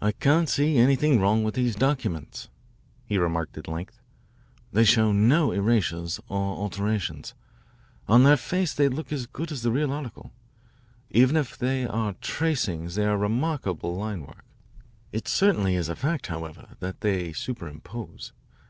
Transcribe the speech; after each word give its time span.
"I 0.00 0.12
can't 0.12 0.48
see 0.48 0.78
anything 0.78 1.20
wrong 1.20 1.44
with 1.44 1.52
these 1.54 1.76
documents," 1.76 2.48
he 3.04 3.18
remarked 3.18 3.58
at 3.58 3.68
length. 3.68 4.00
"They 4.72 4.82
show 4.84 5.12
no 5.12 5.52
erasures 5.52 6.18
or 6.26 6.56
alterations. 6.56 7.34
On 8.08 8.24
their 8.24 8.38
face 8.38 8.72
they 8.72 8.88
look 8.88 9.12
as 9.12 9.26
good 9.26 9.52
as 9.52 9.60
the 9.60 9.70
real 9.70 9.92
article. 9.92 10.32
Even 11.10 11.36
if 11.36 11.58
they 11.58 11.84
are 11.86 12.14
tracings 12.22 12.94
they 12.94 13.04
are 13.04 13.18
remarkably 13.18 13.90
line 13.90 14.22
work. 14.22 14.46
It 15.12 15.28
certainly 15.28 15.74
is 15.74 15.90
a 15.90 15.94
fact, 15.94 16.28
however, 16.28 16.68
that 16.80 17.02
they 17.02 17.34
superimpose. 17.34 18.32